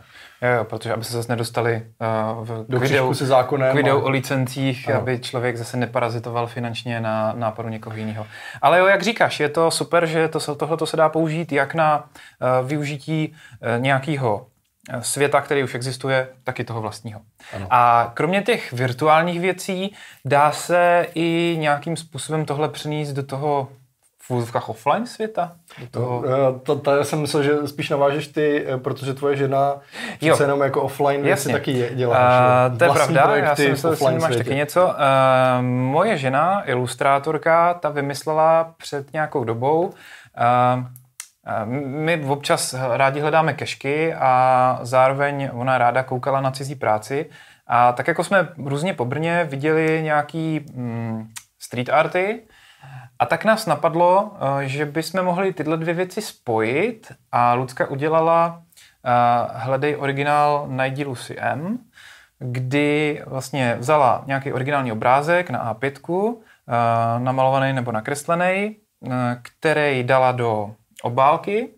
jo, 0.56 0.64
protože 0.64 0.92
aby 0.92 1.04
se 1.04 1.12
zase 1.12 1.32
nedostali 1.32 1.86
uh, 2.36 2.44
v, 2.44 2.64
Do 2.68 2.78
k 2.78 2.82
videu, 2.82 3.14
se 3.14 3.26
zákonem 3.26 3.72
k 3.72 3.74
videu 3.74 3.98
a... 3.98 4.04
o 4.04 4.08
licencích, 4.08 4.88
ano. 4.88 4.98
aby 4.98 5.18
člověk 5.18 5.56
zase 5.56 5.76
neparazitoval 5.76 6.46
finančně 6.46 7.00
na 7.00 7.32
nápadu 7.36 7.68
někoho 7.68 7.96
jiného. 7.96 8.26
Ale 8.62 8.78
jo, 8.78 8.86
jak 8.86 9.02
říkáš, 9.02 9.40
je 9.40 9.48
to 9.48 9.70
super, 9.70 10.06
že 10.06 10.28
to, 10.28 10.54
tohle 10.54 10.86
se 10.86 10.96
dá 10.96 11.08
použít 11.08 11.52
jak 11.52 11.74
na 11.74 11.98
uh, 11.98 12.68
využití 12.68 13.28
uh, 13.32 13.82
nějakého 13.82 14.46
světa, 15.00 15.40
který 15.40 15.64
už 15.64 15.74
existuje, 15.74 16.28
tak 16.44 16.60
i 16.60 16.64
toho 16.64 16.80
vlastního. 16.80 17.20
Ano. 17.52 17.66
A 17.70 18.10
kromě 18.14 18.42
těch 18.42 18.72
virtuálních 18.72 19.40
věcí 19.40 19.94
dá 20.24 20.52
se 20.52 21.06
i 21.14 21.56
nějakým 21.58 21.96
způsobem 21.96 22.44
tohle 22.44 22.68
přenést 22.68 23.12
do 23.12 23.22
toho 23.22 23.68
v 24.26 24.30
úzovkách 24.30 24.68
offline 24.68 25.06
světa? 25.06 25.52
Do 25.80 25.86
toho... 25.90 26.24
Eh, 26.26 26.58
to, 26.62 26.76
to, 26.76 26.96
já 26.96 27.04
jsem 27.04 27.20
myslel, 27.20 27.42
že 27.42 27.68
spíš 27.68 27.90
navážeš 27.90 28.28
ty, 28.28 28.66
eh, 28.66 28.78
protože 28.78 29.14
tvoje 29.14 29.36
žena 29.36 29.76
přece 30.18 30.44
jenom 30.44 30.60
jako 30.60 30.82
offline 30.82 31.22
věci 31.22 31.52
taky 31.52 31.90
dělá. 31.94 32.16
Uh, 32.68 32.78
to 32.78 32.84
je 32.84 32.90
pravda, 32.90 33.36
já 33.36 33.56
jsem 33.56 33.70
myslel, 33.70 33.94
že 33.94 34.18
máš 34.18 34.36
taky 34.36 34.54
něco. 34.54 34.86
Uh, 34.86 34.92
moje 35.64 36.18
žena, 36.18 36.62
ilustrátorka, 36.68 37.74
ta 37.74 37.88
vymyslela 37.88 38.74
před 38.78 39.12
nějakou 39.12 39.44
dobou 39.44 39.86
uh, 39.86 39.92
my 41.74 42.24
občas 42.28 42.74
rádi 42.74 43.20
hledáme 43.20 43.52
kešky 43.54 44.14
a 44.14 44.78
zároveň 44.82 45.50
ona 45.52 45.78
ráda 45.78 46.02
koukala 46.02 46.40
na 46.40 46.50
cizí 46.50 46.74
práci. 46.74 47.30
A 47.66 47.92
tak 47.92 48.08
jako 48.08 48.24
jsme 48.24 48.48
různě 48.64 48.94
po 48.94 49.04
Brně 49.04 49.46
viděli 49.50 50.00
nějaký 50.02 50.66
mm, 50.74 51.28
street 51.58 51.88
arty, 51.88 52.40
a 53.18 53.26
tak 53.26 53.44
nás 53.44 53.66
napadlo, 53.66 54.36
eh, 54.62 54.68
že 54.68 54.86
bychom 54.86 55.22
mohli 55.22 55.52
tyhle 55.52 55.76
dvě 55.76 55.94
věci 55.94 56.22
spojit 56.22 57.12
a 57.32 57.54
Lucka 57.54 57.90
udělala 57.90 58.62
eh, 59.04 59.10
Hledej 59.54 59.96
originál, 59.96 60.66
najdi 60.68 61.04
Lucy 61.04 61.36
M, 61.38 61.78
kdy 62.38 63.22
vlastně 63.26 63.76
vzala 63.78 64.22
nějaký 64.26 64.52
originální 64.52 64.92
obrázek 64.92 65.50
na 65.50 65.74
A5, 65.74 66.36
eh, 66.36 67.20
namalovaný 67.20 67.72
nebo 67.72 67.92
nakreslený, 67.92 68.76
který 69.42 70.04
dala 70.04 70.32
do 70.32 70.74
obálky 71.02 71.68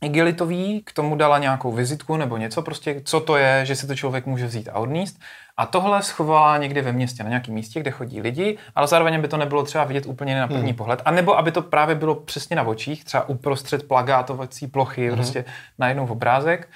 igelitový, 0.00 0.82
k 0.82 0.92
tomu 0.92 1.16
dala 1.16 1.38
nějakou 1.38 1.72
vizitku 1.72 2.16
nebo 2.16 2.36
něco 2.36 2.62
prostě, 2.62 3.00
co 3.04 3.20
to 3.20 3.36
je, 3.36 3.66
že 3.66 3.76
si 3.76 3.86
to 3.86 3.94
člověk 3.94 4.26
může 4.26 4.46
vzít 4.46 4.68
a 4.68 4.78
odníst. 4.78 5.20
A 5.60 5.66
tohle 5.66 6.02
schovala 6.02 6.58
někde 6.58 6.82
ve 6.82 6.92
městě, 6.92 7.22
na 7.22 7.28
nějakém 7.28 7.54
místě, 7.54 7.80
kde 7.80 7.90
chodí 7.90 8.20
lidi, 8.20 8.58
ale 8.74 8.86
zároveň 8.86 9.20
by 9.20 9.28
to 9.28 9.36
nebylo 9.36 9.62
třeba 9.62 9.84
vidět 9.84 10.06
úplně 10.06 10.40
na 10.40 10.48
první 10.48 10.62
hmm. 10.62 10.74
pohled. 10.74 11.02
A 11.04 11.10
nebo 11.10 11.38
aby 11.38 11.52
to 11.52 11.62
právě 11.62 11.94
bylo 11.94 12.14
přesně 12.14 12.56
na 12.56 12.62
očích, 12.62 13.04
třeba 13.04 13.28
uprostřed 13.28 13.88
plagátovací 13.88 14.66
plochy, 14.66 15.06
hmm. 15.06 15.16
prostě 15.16 15.44
najednou 15.78 16.06
v 16.06 16.12
obrázek. 16.12 16.68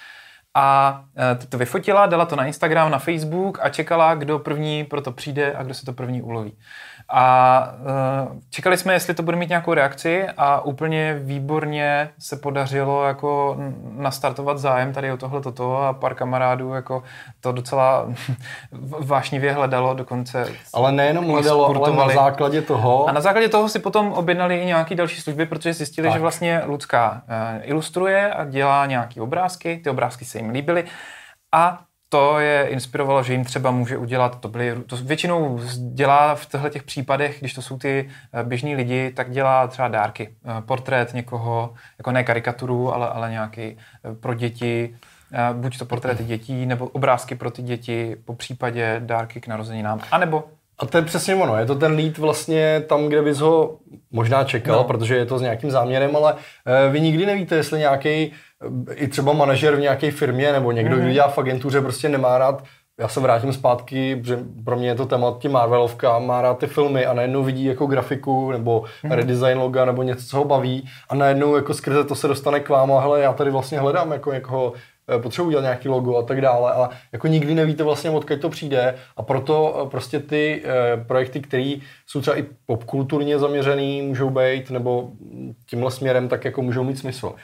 a 0.55 1.01
uh, 1.35 1.47
to 1.49 1.59
vyfotila, 1.59 2.07
dala 2.07 2.27
to 2.27 2.37
na 2.37 2.47
Instagram, 2.47 2.91
na 2.91 2.99
Facebook 2.99 3.59
a 3.63 3.69
čekala, 3.69 4.15
kdo 4.15 4.39
první 4.39 4.85
pro 4.85 5.01
to 5.01 5.13
přijde 5.13 5.55
a 5.55 5.63
kdo 5.63 5.75
se 5.75 5.85
to 5.85 5.93
první 5.93 6.23
uloví. 6.23 6.53
A 7.09 7.69
uh, 8.31 8.39
čekali 8.51 8.77
jsme, 8.77 8.93
jestli 8.93 9.15
to 9.15 9.23
bude 9.23 9.37
mít 9.37 9.49
nějakou 9.49 9.75
reakci 9.75 10.27
a 10.37 10.61
úplně 10.61 11.15
výborně 11.15 12.11
se 12.19 12.37
podařilo 12.37 13.05
jako 13.05 13.57
nastartovat 13.91 14.59
zájem 14.59 14.93
tady 14.93 15.13
o 15.13 15.17
tohle 15.17 15.41
toto 15.41 15.77
a 15.77 15.93
pár 15.93 16.15
kamarádů 16.15 16.73
jako 16.73 17.03
to 17.41 17.53
docela 17.53 18.07
vášnivě 19.01 19.53
hledalo 19.53 19.95
dokonce. 19.95 20.49
Ale 20.75 20.93
nejenom 20.93 21.29
hledalo, 21.29 21.67
ale 21.67 21.97
na 21.97 22.09
základě 22.09 22.63
toho. 22.63 23.09
A 23.09 23.13
na 23.13 23.21
základě 23.21 23.49
toho 23.49 23.69
si 23.69 23.79
potom 23.79 24.13
objednali 24.13 24.59
i 24.59 24.67
nějaké 24.67 24.95
další 24.95 25.21
služby, 25.21 25.47
protože 25.47 25.73
zjistili, 25.73 26.09
tak. 26.09 26.13
že 26.13 26.21
vlastně 26.21 26.63
Lucka 26.67 27.23
uh, 27.29 27.63
ilustruje 27.63 28.35
a 28.35 28.45
dělá 28.45 28.87
nějaké 28.87 29.21
obrázky, 29.21 29.81
ty 29.85 29.91
obrázky 29.91 30.25
se 30.25 30.39
jim 30.39 30.51
líbily 30.51 30.85
a 31.53 31.79
to 32.15 32.39
je 32.39 32.67
inspirovalo, 32.69 33.23
že 33.23 33.33
jim 33.33 33.45
třeba 33.45 33.71
může 33.71 33.97
udělat, 33.97 34.41
to 34.41 34.49
byly, 34.49 34.75
to 34.87 34.97
většinou 34.97 35.61
dělá 35.93 36.35
v 36.35 36.47
těchto 36.47 36.69
těch 36.69 36.83
případech, 36.83 37.37
když 37.41 37.55
to 37.55 37.63
jsou 37.63 37.79
ty 37.79 38.09
eh, 38.33 38.43
běžní 38.43 38.77
lidi, 38.77 39.11
tak 39.11 39.31
dělá 39.31 39.67
třeba 39.67 39.89
dárky. 39.89 40.29
Eh, 40.45 40.63
portrét 40.63 41.15
někoho, 41.15 41.75
jako 41.99 42.13
ne 42.13 42.25
karikaturu, 42.25 42.95
ale, 42.95 43.09
ale 43.09 43.31
nějaký 43.31 43.63
eh, 43.63 43.77
pro 44.21 44.35
děti, 44.35 44.97
buď 45.53 45.79
to 45.79 45.85
portréty 45.85 46.25
dětí, 46.25 46.67
nebo 46.67 46.87
obrázky 46.87 47.35
pro 47.35 47.51
ty 47.51 47.63
děti, 47.63 48.17
po 48.25 48.35
případě 48.35 48.97
dárky 49.05 49.41
k 49.41 49.47
narozeninám, 49.47 50.01
anebo 50.11 50.45
a 50.79 50.87
to 50.87 50.99
je 50.99 51.03
přesně 51.03 51.35
ono, 51.35 51.57
je 51.57 51.67
to 51.67 51.75
ten 51.75 51.93
lead 51.93 52.19
vlastně 52.19 52.81
tam, 52.81 53.07
kde 53.07 53.23
bys 53.23 53.39
ho 53.39 53.79
možná 54.11 54.45
čekal, 54.45 54.77
no. 54.77 54.85
protože 54.85 55.17
je 55.17 55.27
to 55.27 55.39
s 55.39 55.43
nějakým 55.43 55.71
záměrem, 55.71 56.17
ale 56.17 56.35
vy 56.91 57.01
nikdy 57.01 57.27
nevíte, 57.27 57.57
jestli 57.57 57.79
nějaký 57.79 58.33
i 58.95 59.09
třeba 59.09 59.33
manažer 59.33 59.77
v 59.77 59.81
nějaké 59.81 60.11
firmě 60.11 60.53
nebo 60.53 60.73
někdo, 60.73 60.97
mm-hmm. 60.97 61.01
kdo 61.01 61.13
dělá 61.13 61.29
v 61.29 61.39
agentuře, 61.39 61.81
prostě 61.81 62.09
nemá 62.09 62.39
rád 62.39 62.63
já 62.99 63.09
se 63.09 63.21
vrátím 63.21 63.53
zpátky, 63.53 64.21
že 64.25 64.39
pro 64.65 64.77
mě 64.77 64.89
je 64.89 64.95
to 64.95 65.07
téma 65.07 65.37
tím 65.39 65.53
Marvelovka, 65.53 66.19
má 66.19 66.43
rád 66.43 66.59
ty 66.59 66.67
filmy 66.67 67.07
a 67.07 67.13
najednou 67.13 67.45
vidí 67.45 67.65
jako 67.65 67.87
grafiku 67.87 68.51
nebo 68.51 68.81
mm-hmm. 68.81 69.15
redesign 69.15 69.59
loga 69.59 69.85
nebo 69.85 70.03
něco, 70.03 70.27
co 70.27 70.37
ho 70.37 70.45
baví 70.45 70.89
a 71.09 71.15
najednou 71.15 71.57
jako 71.57 71.75
skrze 71.75 72.05
to 72.05 72.15
se 72.15 72.29
dostane 72.29 72.61
k 72.61 72.69
vám 72.69 72.93
a 72.93 73.01
hele, 73.01 73.21
já 73.21 73.33
tady 73.33 73.51
vlastně 73.51 73.79
hledám 73.79 74.13
jako 74.13 74.33
někoho, 74.33 74.73
eh, 75.17 75.19
potřebuji 75.19 75.47
udělat 75.47 75.63
nějaký 75.63 75.89
logo 75.89 76.17
a 76.17 76.23
tak 76.23 76.41
dále 76.41 76.73
a 76.73 76.91
jako 77.13 77.27
nikdy 77.27 77.55
nevíte 77.55 77.83
vlastně 77.83 78.11
odkud 78.11 78.41
to 78.41 78.49
přijde 78.49 78.95
a 79.17 79.23
proto 79.23 79.83
eh, 79.83 79.91
prostě 79.91 80.21
ty 80.21 80.63
eh, 80.65 81.05
projekty, 81.05 81.41
které 81.41 81.75
jsou 82.07 82.21
třeba 82.21 82.39
i 82.39 82.45
popkulturně 82.67 83.39
zaměřený, 83.39 84.03
můžou 84.03 84.31
být 84.31 84.71
nebo 84.71 85.11
tímhle 85.67 85.91
směrem 85.91 86.29
tak 86.29 86.45
jako 86.45 86.63
můžou 86.63 86.85
mít 86.85 86.99
smysl. 86.99 87.35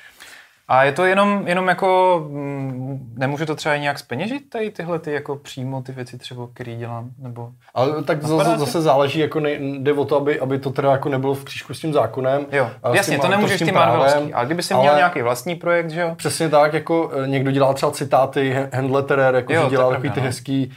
A 0.71 0.85
je 0.85 0.93
to 0.93 1.05
jenom, 1.05 1.43
jenom 1.47 1.69
jako, 1.69 2.21
mm, 2.29 3.15
nemůžu 3.17 3.47
to 3.47 3.55
třeba 3.55 3.77
nějak 3.77 3.99
speněžit, 3.99 4.51
tady 4.51 4.71
tyhle 4.71 4.99
ty 4.99 5.13
jako 5.13 5.37
přímo 5.37 5.83
ty 5.83 5.93
věci 5.93 6.19
třeba, 6.19 6.49
které 6.55 6.77
dělám, 6.77 7.11
nebo... 7.19 7.51
Ale 7.75 8.03
tak 8.03 8.23
zase, 8.23 8.59
zase 8.59 8.83
záleží, 8.83 9.19
jako 9.19 9.41
ne, 9.41 9.51
jde 9.53 9.93
o 9.93 10.05
to, 10.05 10.17
aby, 10.17 10.41
aby 10.41 10.59
to 10.59 10.71
teda 10.71 10.93
jako 10.93 11.09
nebylo 11.09 11.35
v 11.35 11.45
křížku 11.45 11.75
s 11.75 11.81
tím 11.81 11.93
zákonem. 11.93 12.47
Jo, 12.53 12.71
jasně, 12.93 13.17
tím, 13.17 13.21
to 13.21 13.29
nemůžeš 13.29 13.59
tím 13.59 13.75
Marvelovský, 13.75 14.35
ale 14.35 14.47
kdyby 14.47 14.63
si 14.63 14.75
měl 14.75 14.97
nějaký 14.97 15.23
vlastní 15.23 15.55
projekt, 15.55 15.91
že 15.91 16.01
jo? 16.01 16.15
Přesně 16.17 16.49
tak, 16.49 16.73
jako 16.73 17.11
eh, 17.25 17.29
někdo 17.29 17.51
dělá 17.51 17.73
třeba 17.73 17.93
citáty, 17.93 18.69
handletterer, 18.73 19.35
jako 19.35 19.53
jo, 19.53 19.67
dělá 19.71 19.91
takový 19.91 20.11
ty 20.11 20.21
no. 20.21 20.27
hezký 20.27 20.73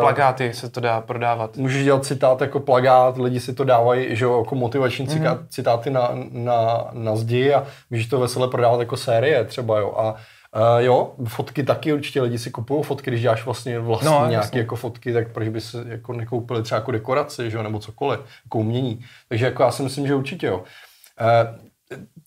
Plagáty 0.00 0.54
se 0.54 0.70
to 0.70 0.80
dá 0.80 1.00
prodávat. 1.00 1.56
Můžeš 1.56 1.84
dělat 1.84 2.04
citát 2.04 2.40
jako 2.40 2.60
plagát, 2.60 3.18
lidi 3.18 3.40
si 3.40 3.54
to 3.54 3.64
dávají, 3.64 4.16
že 4.16 4.24
jo, 4.24 4.38
jako 4.38 4.54
motivační 4.54 5.06
mm-hmm. 5.06 5.46
citáty 5.48 5.90
na, 5.90 6.10
na, 6.30 6.88
na 6.92 7.16
zdi 7.16 7.54
a 7.54 7.66
můžeš 7.90 8.06
to 8.06 8.20
veselé 8.20 8.48
prodávat 8.48 8.80
jako 8.80 8.96
série 8.96 9.44
třeba, 9.44 9.78
jo. 9.78 9.94
A 9.96 10.14
Uh, 10.56 10.84
jo, 10.84 11.12
fotky 11.28 11.62
taky 11.62 11.92
určitě 11.92 12.22
lidi 12.22 12.38
si 12.38 12.50
kupují 12.50 12.82
fotky, 12.82 13.10
když 13.10 13.22
děláš 13.22 13.44
vlastně 13.44 13.78
vlastní 13.78 14.10
no, 14.10 14.26
nějaké 14.28 14.58
jako 14.58 14.76
fotky, 14.76 15.12
tak 15.12 15.32
proč 15.32 15.48
by 15.48 15.60
se 15.60 15.84
jako 15.88 16.12
nekoupili 16.12 16.62
třeba 16.62 16.78
jako 16.78 16.90
dekoraci, 16.90 17.50
že 17.50 17.56
jo, 17.56 17.62
nebo 17.62 17.78
cokoliv, 17.78 18.20
jako 18.44 18.58
umění. 18.58 19.04
Takže 19.28 19.44
jako 19.44 19.62
já 19.62 19.70
si 19.70 19.82
myslím, 19.82 20.06
že 20.06 20.14
určitě 20.14 20.46
jo. 20.46 20.58
Uh, 20.58 20.64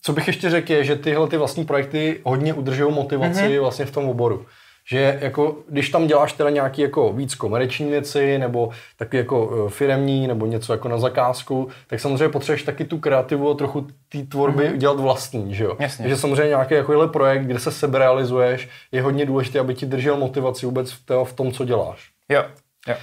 co 0.02 0.14
bych 0.14 0.28
ještě 0.28 0.50
řekl 0.50 0.72
je, 0.72 0.84
že 0.84 0.96
tyhle 0.96 1.28
ty 1.28 1.38
vlastní 1.38 1.66
projekty 1.66 2.22
hodně 2.24 2.54
udržují 2.54 2.94
motivaci 2.94 3.42
mm-hmm. 3.42 3.62
vlastně 3.62 3.86
v 3.86 3.92
tom 3.92 4.10
oboru 4.10 4.46
že 4.90 5.20
jako, 5.22 5.58
když 5.70 5.90
tam 5.90 6.08
děláš 6.08 6.34
teda 6.34 6.50
nějaký 6.50 6.82
jako 6.82 7.14
víc 7.14 7.36
komerční 7.36 7.90
věci, 7.90 8.38
nebo 8.38 8.70
taky 8.98 9.18
jako 9.18 9.66
e, 9.68 9.70
firemní, 9.70 10.28
nebo 10.28 10.46
něco 10.46 10.74
jako 10.74 10.88
na 10.88 10.98
zakázku, 10.98 11.70
tak 11.88 12.00
samozřejmě 12.00 12.30
potřebuješ 12.30 12.64
taky 12.64 12.86
tu 12.86 12.98
kreativu 13.00 13.52
a 13.52 13.54
trochu 13.54 13.88
té 14.10 14.24
tvorby 14.24 14.64
mm-hmm. 14.64 14.78
dělat 14.78 15.00
vlastní, 15.00 15.56
že 15.56 15.64
jo? 15.64 15.76
Jasně. 15.80 16.04
Takže 16.04 16.18
samozřejmě 16.18 16.48
nějaký 16.48 16.74
jako 16.74 17.08
projekt, 17.08 17.46
kde 17.46 17.60
se 17.60 17.72
sebe 17.72 18.00
realizuješ, 18.00 18.70
je 18.92 19.02
hodně 19.02 19.26
důležité, 19.26 19.60
aby 19.60 19.76
ti 19.76 19.86
držel 19.86 20.18
motivaci 20.18 20.66
vůbec 20.66 20.92
v, 20.92 21.24
v 21.24 21.34
tom, 21.34 21.52
co 21.52 21.66
děláš. 21.66 22.10
Jo, 22.30 22.44
jo. 22.88 22.96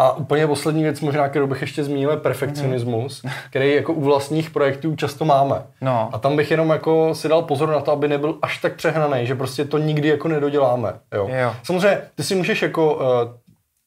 A 0.00 0.16
úplně 0.16 0.46
poslední 0.46 0.82
věc, 0.82 1.00
možná, 1.00 1.28
kterou 1.28 1.46
bych 1.46 1.60
ještě 1.60 1.84
zmínil, 1.84 2.10
je 2.10 2.16
perfekcionismus, 2.16 3.22
mm. 3.22 3.30
který 3.50 3.74
jako 3.74 3.92
u 3.92 4.00
vlastních 4.00 4.50
projektů 4.50 4.96
často 4.96 5.24
máme. 5.24 5.62
No. 5.80 6.08
A 6.12 6.18
tam 6.18 6.36
bych 6.36 6.50
jenom 6.50 6.70
jako 6.70 7.14
si 7.14 7.28
dal 7.28 7.42
pozor 7.42 7.68
na 7.68 7.80
to, 7.80 7.92
aby 7.92 8.08
nebyl 8.08 8.38
až 8.42 8.58
tak 8.58 8.74
přehnaný, 8.74 9.26
že 9.26 9.34
prostě 9.34 9.64
to 9.64 9.78
nikdy 9.78 10.08
jako 10.08 10.28
nedoděláme. 10.28 10.92
Jo. 11.14 11.28
Jo. 11.32 11.54
Samozřejmě, 11.62 12.02
ty 12.14 12.22
si 12.22 12.34
můžeš 12.34 12.62
jako, 12.62 12.94
uh, 12.94 13.02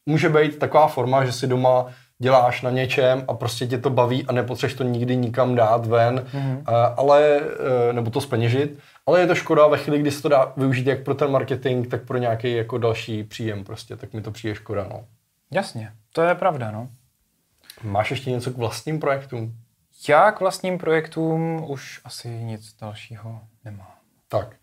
může 0.05 0.29
být 0.29 0.59
taková 0.59 0.87
forma, 0.87 1.25
že 1.25 1.31
si 1.31 1.47
doma 1.47 1.85
děláš 2.19 2.61
na 2.61 2.69
něčem 2.69 3.23
a 3.27 3.33
prostě 3.33 3.67
tě 3.67 3.77
to 3.77 3.89
baví 3.89 4.25
a 4.27 4.31
nepotřebuješ 4.31 4.77
to 4.77 4.83
nikdy 4.83 5.15
nikam 5.15 5.55
dát 5.55 5.85
ven, 5.85 6.25
mm. 6.33 6.57
uh, 6.57 6.63
ale, 6.97 7.39
uh, 7.39 7.93
nebo 7.93 8.11
to 8.11 8.21
speněžit, 8.21 8.79
ale 9.05 9.19
je 9.19 9.27
to 9.27 9.35
škoda 9.35 9.67
ve 9.67 9.77
chvíli, 9.77 9.99
kdy 9.99 10.11
se 10.11 10.21
to 10.21 10.29
dá 10.29 10.53
využít 10.57 10.87
jak 10.87 11.03
pro 11.03 11.15
ten 11.15 11.31
marketing, 11.31 11.87
tak 11.87 12.03
pro 12.03 12.17
nějaký 12.17 12.55
jako 12.55 12.77
další 12.77 13.23
příjem 13.23 13.63
prostě, 13.63 13.95
tak 13.95 14.13
mi 14.13 14.21
to 14.21 14.31
přijde 14.31 14.55
škoda, 14.55 14.87
no. 14.89 15.03
Jasně. 15.51 15.91
To 16.13 16.21
je 16.21 16.35
pravda, 16.35 16.71
no. 16.71 16.89
Máš 17.83 18.11
ještě 18.11 18.31
něco 18.31 18.51
k 18.51 18.57
vlastním 18.57 18.99
projektům? 18.99 19.53
Já 20.09 20.31
k 20.31 20.39
vlastním 20.39 20.77
projektům 20.77 21.65
už 21.69 22.01
asi 22.05 22.29
nic 22.29 22.75
dalšího 22.81 23.41
nemám. 23.65 23.91
Tak. 24.27 24.55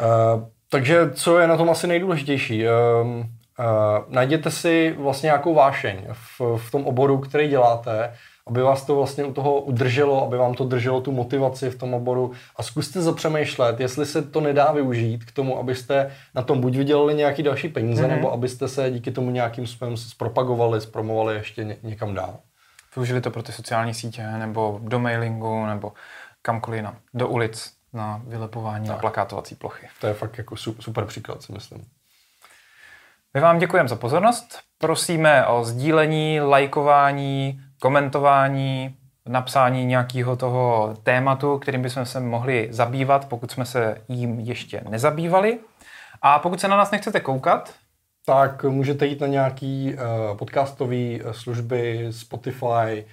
Uh, 0.00 0.48
takže 0.68 1.10
co 1.10 1.38
je 1.38 1.46
na 1.46 1.56
tom 1.56 1.70
asi 1.70 1.86
nejdůležitější? 1.86 2.64
Uh, 2.64 3.24
uh, 3.58 3.64
najděte 4.08 4.50
si 4.50 4.96
vlastně 4.98 5.26
nějakou 5.26 5.54
vášeň 5.54 6.06
v, 6.12 6.40
v 6.56 6.70
tom 6.70 6.86
oboru, 6.86 7.18
který 7.18 7.48
děláte 7.48 8.12
aby 8.46 8.62
vás 8.62 8.84
to 8.84 8.96
vlastně 8.96 9.24
u 9.24 9.32
toho 9.32 9.60
udrželo, 9.60 10.24
aby 10.26 10.36
vám 10.36 10.54
to 10.54 10.64
drželo 10.64 11.00
tu 11.00 11.12
motivaci 11.12 11.70
v 11.70 11.78
tom 11.78 11.94
oboru 11.94 12.32
a 12.56 12.62
zkuste 12.62 13.02
zapřemýšlet, 13.02 13.80
jestli 13.80 14.06
se 14.06 14.22
to 14.22 14.40
nedá 14.40 14.72
využít 14.72 15.24
k 15.24 15.32
tomu, 15.32 15.58
abyste 15.58 16.12
na 16.34 16.42
tom 16.42 16.60
buď 16.60 16.76
vydělali 16.76 17.14
nějaký 17.14 17.42
další 17.42 17.68
peníze, 17.68 18.02
mm-hmm. 18.02 18.08
nebo 18.08 18.32
abyste 18.32 18.68
se 18.68 18.90
díky 18.90 19.10
tomu 19.10 19.30
nějakým 19.30 19.66
způsobem 19.66 19.96
zpropagovali, 19.96 20.80
zpromovali 20.80 21.34
ještě 21.34 21.64
ně, 21.64 21.76
někam 21.82 22.14
dál. 22.14 22.38
Využili 22.96 23.20
to 23.20 23.30
pro 23.30 23.42
ty 23.42 23.52
sociální 23.52 23.94
sítě, 23.94 24.26
nebo 24.26 24.80
do 24.82 24.98
mailingu, 24.98 25.66
nebo 25.66 25.92
kamkoliv 26.42 26.82
na, 26.82 26.96
do 27.14 27.28
ulic 27.28 27.72
na 27.92 28.22
vylepování 28.26 28.86
tak. 28.86 28.96
na 28.96 29.00
plakátovací 29.00 29.54
plochy. 29.54 29.88
To 30.00 30.06
je 30.06 30.14
fakt 30.14 30.38
jako 30.38 30.56
super 30.56 31.04
příklad, 31.04 31.42
si 31.42 31.52
myslím. 31.52 31.84
My 33.34 33.40
vám 33.40 33.58
děkujeme 33.58 33.88
za 33.88 33.96
pozornost. 33.96 34.58
Prosíme 34.78 35.46
o 35.46 35.64
sdílení, 35.64 36.40
lajkování, 36.40 37.60
komentování, 37.80 38.96
napsání 39.26 39.84
nějakého 39.84 40.36
toho 40.36 40.94
tématu, 41.02 41.58
kterým 41.58 41.82
bychom 41.82 42.06
se 42.06 42.20
mohli 42.20 42.68
zabývat, 42.70 43.28
pokud 43.28 43.50
jsme 43.50 43.64
se 43.64 43.96
jím 44.08 44.40
ještě 44.40 44.82
nezabývali. 44.88 45.58
A 46.22 46.38
pokud 46.38 46.60
se 46.60 46.68
na 46.68 46.76
nás 46.76 46.90
nechcete 46.90 47.20
koukat, 47.20 47.74
tak 48.26 48.64
můžete 48.64 49.06
jít 49.06 49.20
na 49.20 49.26
nějaký 49.26 49.94
uh, 49.94 50.36
podcastové 50.36 51.18
služby, 51.30 52.08
Spotify, 52.10 53.06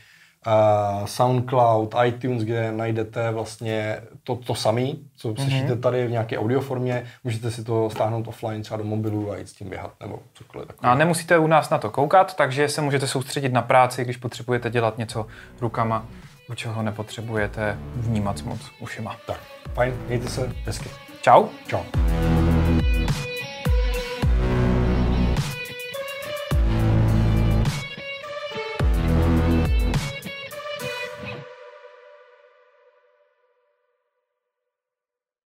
SoundCloud, 1.05 1.95
iTunes, 2.05 2.43
kde 2.43 2.71
najdete 2.71 3.31
vlastně 3.31 3.97
to, 4.23 4.35
to 4.35 4.55
samé, 4.55 4.87
co 5.15 5.29
mm-hmm. 5.29 5.41
slyšíte 5.41 5.75
tady 5.75 6.07
v 6.07 6.11
nějaké 6.11 6.37
audioformě. 6.37 7.05
Můžete 7.23 7.51
si 7.51 7.63
to 7.63 7.89
stáhnout 7.89 8.27
offline 8.27 8.61
třeba 8.61 8.77
do 8.77 8.83
mobilu 8.83 9.31
a 9.31 9.37
jít 9.37 9.49
s 9.49 9.53
tím 9.53 9.69
běhat 9.69 9.91
nebo 9.99 10.19
cokoliv 10.33 10.67
takové. 10.67 10.91
A 10.91 10.95
nemusíte 10.95 11.37
u 11.37 11.47
nás 11.47 11.69
na 11.69 11.77
to 11.77 11.89
koukat, 11.89 12.35
takže 12.35 12.69
se 12.69 12.81
můžete 12.81 13.07
soustředit 13.07 13.53
na 13.53 13.61
práci, 13.61 14.03
když 14.03 14.17
potřebujete 14.17 14.69
dělat 14.69 14.97
něco 14.97 15.25
rukama, 15.61 16.05
u 16.49 16.53
čeho 16.53 16.83
nepotřebujete 16.83 17.77
vnímat 17.95 18.41
moc 18.41 18.59
ušima. 18.79 19.15
Tak, 19.27 19.39
fajn, 19.73 19.93
mějte 20.07 20.29
se 20.29 20.51
hezky. 20.65 20.89
Čau. 21.21 21.45
Čau. 21.67 21.83